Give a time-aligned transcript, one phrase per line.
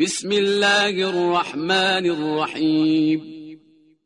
[0.00, 3.20] بسم الله الرحمن الرحیم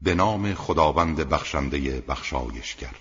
[0.03, 2.97] به نام خداوند بخشنده بخشایشگر.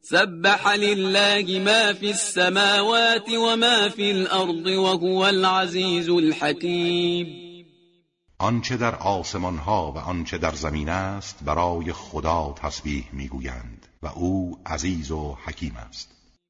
[0.00, 7.26] سبح لله ما في السماوات وما في الارض وهو العزیز الحکیم.
[8.38, 14.58] آنچه در آسمان ها و آنچه در زمین است برای خدا تسبیح می‌گویند و او
[14.66, 16.10] عزیز و حکیم است.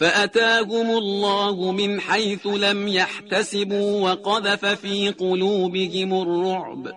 [0.00, 6.92] فأتاهم الله من حيث لم يحتسبوا وقذف في قلوبهم الرعب.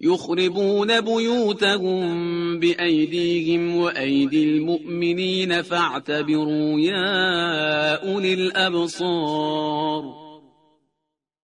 [0.00, 10.04] يخربون بيوتهم بأيديهم وأيدي المؤمنين فاعتبروا يا أولي الأبصار.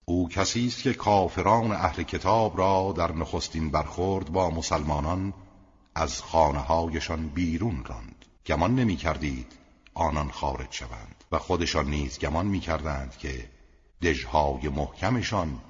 [0.07, 5.33] او کسی است که کافران اهل کتاب را در نخستین برخورد با مسلمانان
[5.95, 8.25] از خانه هایشان بیرون راند.
[8.47, 9.64] گمان نمی کردید
[9.95, 13.49] آنان خارج شوند و خودشان نیز گمان می کردند که
[14.01, 15.61] دژهای محکمشان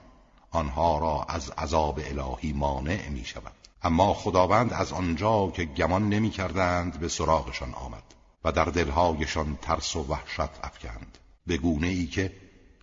[0.51, 3.53] آنها را از عذاب الهی مانع می شود
[3.83, 8.03] اما خداوند از آنجا که گمان نمی کردند به سراغشان آمد
[8.43, 11.17] و در دلهایشان ترس و وحشت افکند.
[11.47, 12.33] به گونه ای که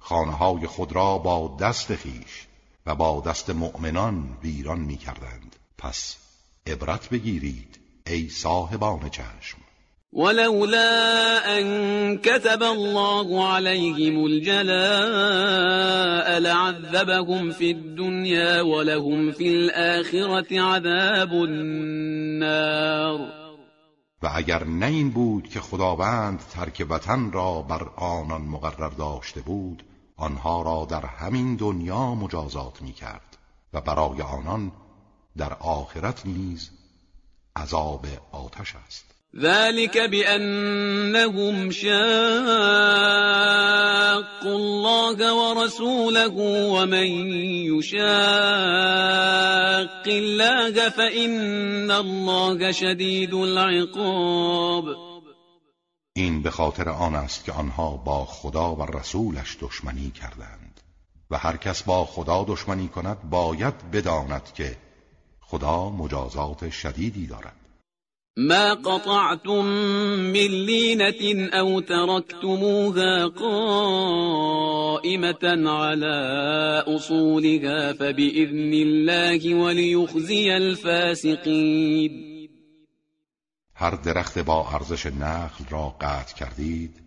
[0.01, 2.47] خانه خود را با دست خیش
[2.87, 6.17] و با دست مؤمنان ویران می کردند پس
[6.67, 9.59] عبرت بگیرید ای صاحبان چشم.
[10.13, 15.49] ولولا أن كتب الله عليهم الجلاء
[16.39, 23.21] لعذبهم في الدنيا ولهم في الآخرة عذاب النار.
[24.23, 29.83] و اگر نه این بود که خداوند ترک وطن را بر آنان مقرر داشته بود
[30.17, 33.39] آنها را در همین دنیا مجازات می کرد
[33.73, 34.73] و برای آنان
[35.36, 36.70] در آخرت نیز
[37.57, 39.11] عذاب آتش است.
[39.41, 41.93] ذلك بأنهم شاقوا
[44.45, 46.33] الله ورسوله
[46.73, 47.07] ومن
[47.73, 48.03] يشاق
[50.07, 54.85] الله فإن الله شدید العقاب.
[56.17, 60.81] این به خاطر آن است که آنها با خدا و رسولش دشمنی کردند
[61.31, 64.77] و هر کس با خدا دشمنی کند باید بداند که
[65.41, 67.61] خدا مجازات شدیدی دارد.
[68.37, 69.65] ما قطعتم
[70.33, 74.51] من لينة أو تركتموها قائمة
[75.70, 82.33] على أصولها فبإذن الله وليخزي الفاسقين.
[83.75, 87.01] هر درخت با ارزش نخل را قطع کردید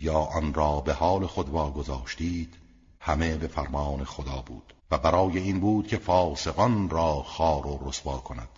[0.00, 2.54] یا آن را به حال خود واگذاشتید
[3.00, 8.18] همه به فرمان خدا بود و برای این بود که فاسقان را خار و رسوا
[8.18, 8.57] کند.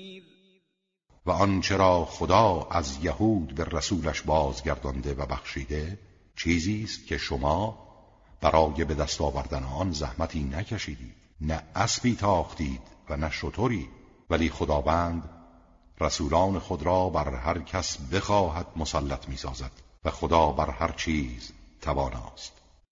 [1.25, 5.99] و آنچه را خدا از یهود به رسولش بازگردانده و بخشیده
[6.35, 7.87] چیزی است که شما
[8.41, 13.89] برای به دست آوردن آن زحمتی نکشیدید نه اسبی تاختید و نه شطوری
[14.29, 15.29] ولی خداوند
[16.01, 19.71] رسولان خود را بر هر کس بخواهد مسلط می‌سازد
[20.05, 21.51] و خدا بر هر چیز
[21.81, 22.60] تواناست.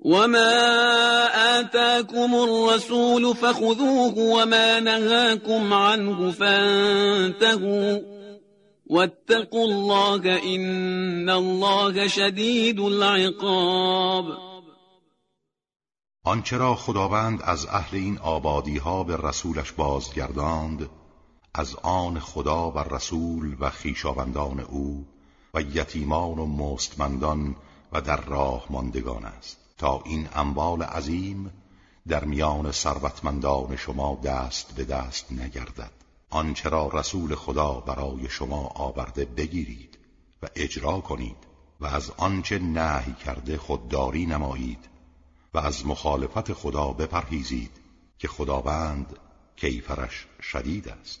[0.00, 1.28] وما
[1.58, 7.98] آتاكم الرسول فخذوه وما نهاكم عنه فانتهوا
[8.86, 14.24] واتقوا الله إن الله شدید العقاب
[16.24, 20.90] آنچه را خداوند از اهل این آبادی ها به رسولش بازگرداند
[21.54, 25.06] از آن خدا و رسول و خیشاوندان او
[25.54, 27.56] و یتیمان و مستمندان
[27.92, 29.67] و در راه ماندگان است.
[29.78, 31.52] تا این اموال عظیم
[32.08, 35.90] در میان ثروتمندان شما دست به دست نگردد.
[36.30, 39.98] آنچه را رسول خدا برای شما آورده بگیرید
[40.42, 41.36] و اجرا کنید
[41.80, 44.88] و از آنچه نهی کرده خودداری نمایید
[45.54, 47.70] و از مخالفت خدا بپرهیزید
[48.18, 49.16] که خداوند
[49.56, 51.20] کیفرش شدید است.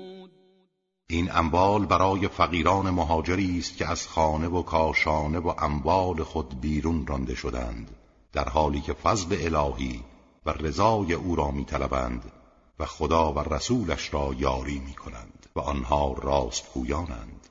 [1.11, 7.07] این اموال برای فقیران مهاجری است که از خانه و کاشانه و اموال خود بیرون
[7.07, 7.95] رانده شدند
[8.33, 10.03] در حالی که فضل الهی
[10.45, 12.31] و رضای او را میطلبند
[12.79, 17.50] و خدا و رسولش را یاری می‌کنند و آنها راستگویانند.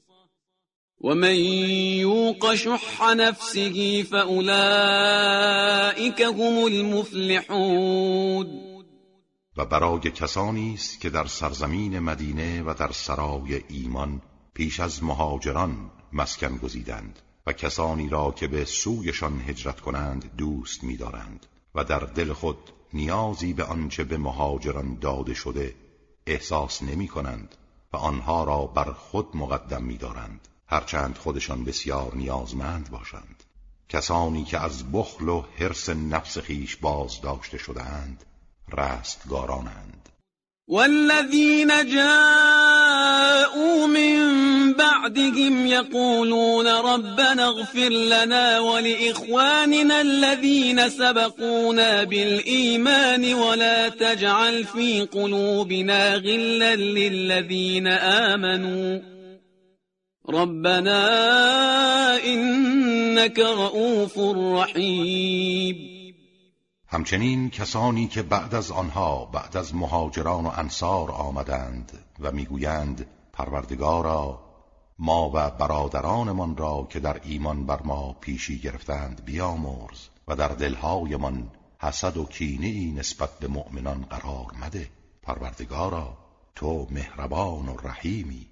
[1.03, 4.61] ومن يوق شح نفسه فأولئك
[6.21, 8.47] هم المفلحون.
[9.57, 14.21] و برای کسانی است که در سرزمین مدینه و در سرای ایمان
[14.53, 21.45] پیش از مهاجران مسکن گزیدند و کسانی را که به سویشان هجرت کنند دوست می‌دارند
[21.75, 22.57] و در دل خود
[22.93, 25.75] نیازی به آنچه به مهاجران داده شده
[26.27, 27.55] احساس نمی کنند
[27.93, 30.47] و آنها را بر خود مقدم می‌دارند.
[30.71, 33.43] هرچند خودشان بسیار نیازمند باشند.
[33.89, 38.25] کسانی که از بخل و حرس نفس خیش باز داشته شدهاند
[38.77, 40.09] رستگارانند.
[40.67, 55.01] والذین جاءوا من بعدهم يقولون ربنا اغفر لنا ولإخواننا الذين سبقونا بالإيمان ولا تجعل في
[55.01, 59.20] قلوبنا غلا للذين آمنوا.
[60.29, 61.07] ربنا
[62.23, 65.91] انك رؤوف رحیم
[66.87, 74.39] همچنین کسانی که بعد از آنها بعد از مهاجران و انصار آمدند و می‌گویند پروردگارا
[74.99, 81.51] ما و برادرانمان را که در ایمان بر ما پیشی گرفتند بیامرز و در دلهایمان
[81.79, 84.89] حسد و کینه نسبت به مؤمنان قرار مده.
[85.23, 86.17] پروردگارا
[86.55, 88.51] تو مهربان و رحیمی.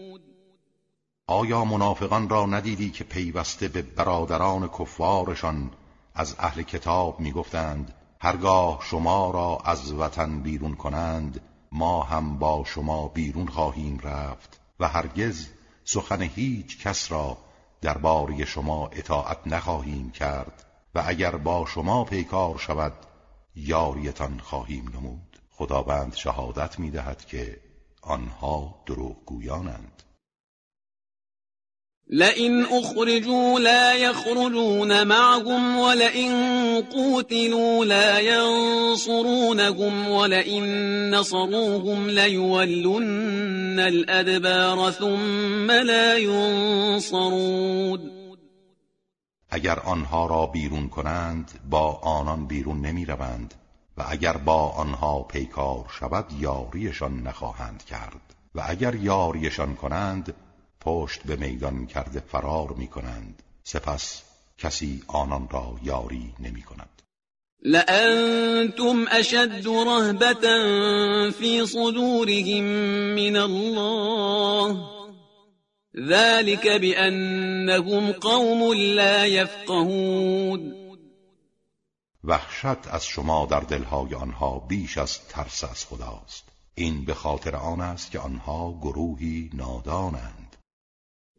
[1.31, 5.71] آیا منافقان را ندیدی که پیوسته به برادران کفارشان
[6.15, 13.07] از اهل کتاب می‌گفتند هرگاه شما را از وطن بیرون کنند ما هم با شما
[13.07, 15.47] بیرون خواهیم رفت و هرگز
[15.83, 17.37] سخن هیچ کس را
[17.81, 22.93] درباره شما اطاعت نخواهیم کرد و اگر با شما پیکار شود
[23.55, 25.39] یاریتان خواهیم نمود.
[25.51, 27.57] خداوند شهادت می‌دهد که
[28.01, 30.03] آنها دروغگویانند.
[32.11, 36.31] لئن أخرجوا لا يخرجون معهم ولئن
[36.91, 40.65] قوتلوا لا ينصرونهم ولئن
[41.15, 48.11] نصروهم ليولن الأدبار ثم لا ينصرون.
[49.49, 53.53] اگر آنها را بیرون کنند با آنان بیرون نمی روند
[53.97, 60.33] و اگر با آنها پیکار شود یاریشان نخواهند کرد و اگر یاریشان کنند
[60.81, 64.21] پشت به میدان کرده فرار می کنند سپس
[64.57, 67.01] کسی آنان را یاری نمی کند
[67.63, 70.47] لأنتم أشد رهبة
[71.31, 72.63] في صدورهم
[73.15, 74.77] من الله.
[76.09, 80.73] ذلك بأنهم قوم لا يفقهون.
[82.23, 86.43] وحشت از شما در دلهای آنها بیش از ترس از خداست.
[86.75, 90.50] این به خاطر آن است که آنها گروهی نادانند.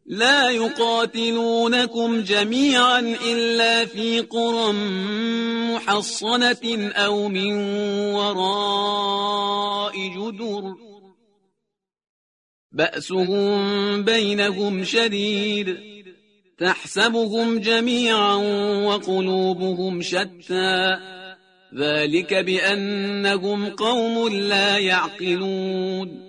[0.05, 4.73] لا يقاتلونكم جميعا إلا في قرى
[5.73, 7.53] محصنة أو من
[8.13, 10.75] وراء جدر.
[12.71, 15.77] بأسهم بينهم شديد
[16.59, 18.35] تحسبهم جميعا
[18.85, 20.97] وقلوبهم شتى.
[21.79, 26.22] ذلك بأنهم قوم لا يعقلون.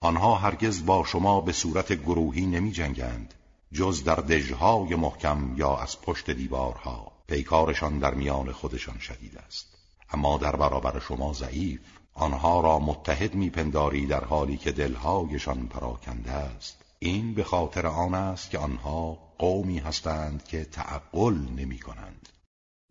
[0.00, 3.34] آنها هرگز با شما به صورت گروهی نمی جنگند
[3.72, 7.12] جز در دژهای محکم یا از پشت دیوارها.
[7.26, 9.66] پیکارشان در میان خودشان شدید است.
[10.10, 11.80] اما در برابر شما ضعیف
[12.14, 16.76] آنها را متحد میپنداری در حالی که دلهایشان پراکنده است.
[16.98, 22.28] این به خاطر آن است که آنها قومی هستند که تعقل نمی کنند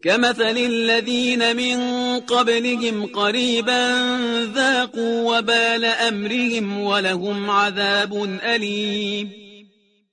[0.04, 1.80] كمثل الذين من
[2.20, 3.94] قبلهم قريبا
[4.56, 9.32] ذاقوا وبال امرهم ولهم عذاب الیم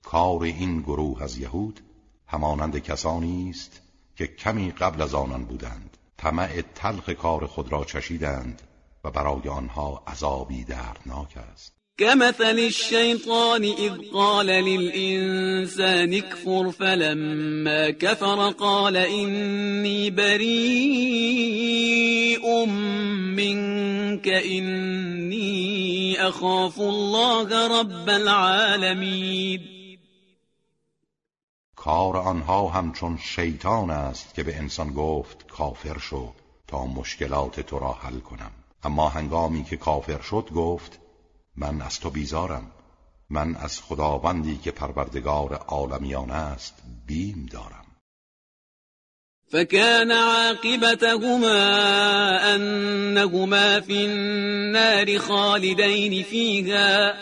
[0.03, 1.79] کار این گروه از یهود
[2.27, 3.81] همانند کسانی است
[4.15, 8.61] که کمی قبل از آنان بودند طمع تلخ کار خود را چشیدند
[9.03, 11.74] و برای آنها عذابی دردناک است.
[11.97, 20.45] كمثل الشيطان إذ قال للإنسان اكفر فلما كفر قال إني بريء
[23.35, 29.61] منك إني أخاف الله رب العالمين.
[31.75, 36.33] کار آنها همچون شیطان است که به انسان گفت کافر شو
[36.67, 38.51] تا مشکلات تو را حل کنم.
[38.83, 41.04] اما هنگامی که کافر شد گفت
[41.57, 42.71] من از تو بیزارم.
[43.29, 46.73] من از خداوندی که پروردگار عالمیان است
[47.07, 47.85] بیم دارم.
[49.51, 51.57] فكان عاقبتهما
[52.55, 57.13] أنهما في النار خالدين فيها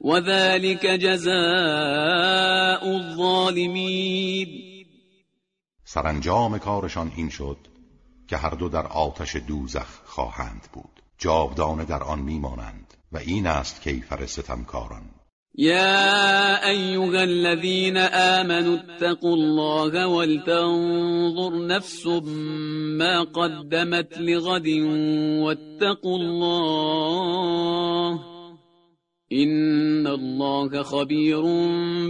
[0.00, 4.48] وذلك جزاء الظالمين
[5.84, 7.56] سرانجام کارشان این شد
[8.28, 11.02] که هر دو در آتش دوزخ خواهند بود.
[11.18, 12.91] جاودانه در آن میمانند.
[13.12, 15.02] و این است کیفر ستمکاران
[15.58, 22.06] يا أيها الذين آمنوا اتقوا الله ولتنظر نفس
[22.98, 24.68] ما قدمت لغد
[25.42, 27.12] واتقوا الله
[29.32, 31.42] إن الله خبير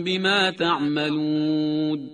[0.04, 2.10] بما تعملون.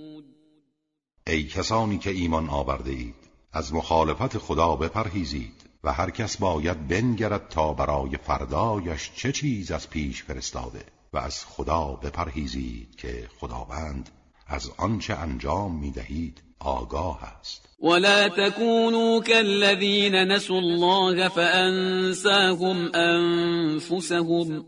[1.27, 3.15] ای کسانی که ایمان آورده اید
[3.53, 5.58] از مخالفت خدا بپرهیزید.
[5.85, 11.45] و هر کس باید بنگرد تا برای فردایش چه چیز از پیش فرستاده و از
[11.45, 14.09] خدا بپرهیزید که خداوند
[14.47, 17.69] از آنچه انجام می‌دهید آگاه است.
[17.83, 24.65] ولا تكونوا كالذين نسوا الله فأنساهم أنفسهم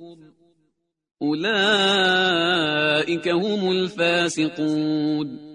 [1.23, 5.50] أولئك هم الفاسقون.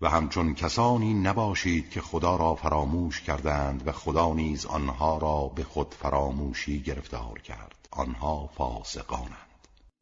[0.00, 5.64] و همچون کسانی نباشید که خدا را فراموش کردند و خدا نیز آنها را به
[5.64, 7.88] خود فراموشی گرفتار کرد.
[7.90, 9.46] آنها فاسقانند.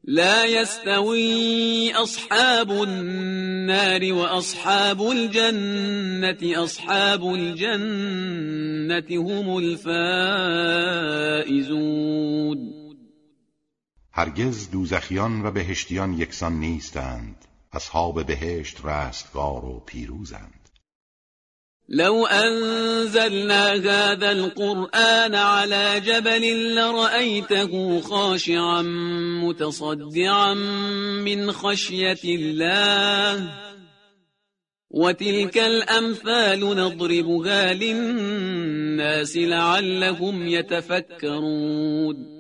[0.07, 10.55] لا يستوي أصحاب النار وأصحاب الجنة أصحاب الجنة هم الفائزون.
[14.13, 17.45] هرگز دوزخیان و بهشتیان یکسان نیستند.
[17.75, 20.65] اصحاب بهشت رستگار و پیروزند.
[21.89, 28.83] لو أنزلنا هذا القرآن على جبل لرأيته خاشعا
[29.43, 30.55] متصدعا
[31.25, 33.51] من خشية الله.
[34.91, 42.34] وتلك الأمثال نضربها للناس لعلهم يتفكرون.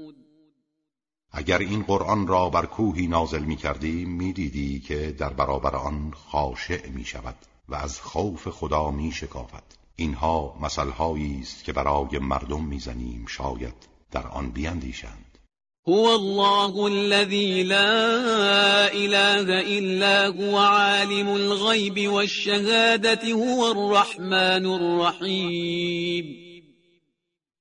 [1.36, 6.12] اگر این قرآن را بر کوهی نازل می کردیم می دیدی که در برابر آن
[6.30, 7.34] خاشع می شود
[7.68, 9.62] و از خوف خدا می شکافد
[9.96, 13.74] اینها مثلهایی است که برای مردم می‌زنیم شاید
[14.10, 15.38] در آن بیندیشند.
[15.86, 26.24] هو الله الذي لا اله الا هو عالم الغيب والشهادة هو الرحمن الرحیم.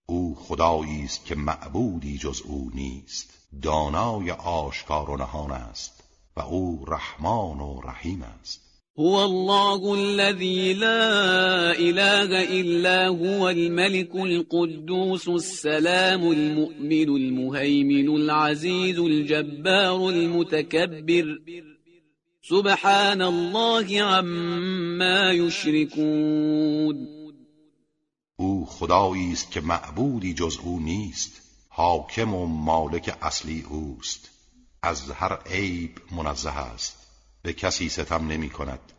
[0.06, 3.43] او خدایی است که معبودی جز او نیست.
[3.62, 6.04] دانای آشکار و نهان است
[6.38, 8.64] و او رحمان و رحیم است.
[8.98, 21.40] هو الله الذي لا اله الا هو الملك القدوس السلام المؤمن المهيمن العزيز الجبار المتكبر
[22.50, 27.08] سبحان الله عما يشركون
[28.36, 31.43] او خدایی است که معبودی جز او نیست.
[31.76, 34.30] حاکم و مالک اصلی اوست.
[34.82, 37.08] از هر عیب منزه است.
[37.42, 38.92] به کسی ستم نمی کند.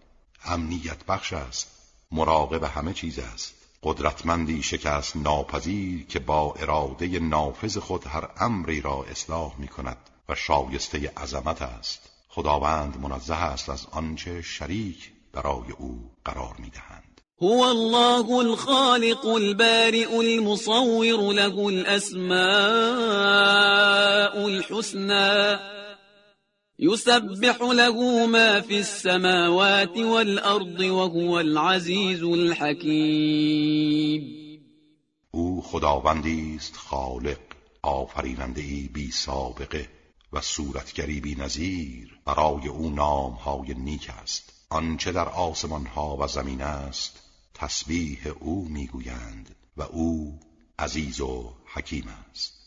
[0.45, 1.71] امنیت بخش است.
[2.11, 3.55] مراقب همه چیز است.
[3.83, 10.35] قدرتمندی شکست ناپذیر که با اراده نافذ خود هر امری را اصلاح می کند و
[10.35, 12.11] شایسته عظمت است.
[12.29, 17.14] خداوند منزه است از آنچه شریک برای او قرار می دهند.
[17.43, 22.39] هو الله الخالق البارئ المصور له الاسماء
[24.47, 25.59] الحسنى.
[26.79, 33.35] يسبح له ما في السماوات والأرض وهو العزيز الحكيم.
[35.31, 37.41] او خداوندی است خالق
[37.83, 39.89] آفریننده ای بی سابقه
[40.33, 44.55] و صورتگری بی نظیر برای او نامهای نیک است.
[44.71, 47.24] آنچه در آسمان ها و زمین است
[47.55, 50.41] تسبیح او می‌گویند و او
[50.79, 52.64] عزیز و حکیم است.